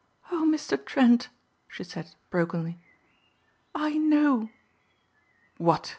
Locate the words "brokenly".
2.31-2.79